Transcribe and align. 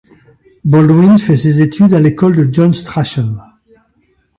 Baldwin 0.65 1.19
fait 1.19 1.37
ses 1.37 1.61
études 1.61 1.93
à 1.93 1.99
l'école 1.99 2.35
de 2.35 2.51
John 2.51 2.73
Strachan. 2.73 3.35